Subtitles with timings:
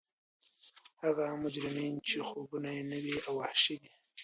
[1.03, 3.91] هغه مجرمین چې خوبونه یې نوي او وحشي دي